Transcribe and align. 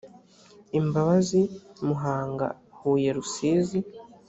imbabazi 0.79 1.41
muhanga 1.85 2.47
huye 2.77 3.09
rusizi 3.17 3.79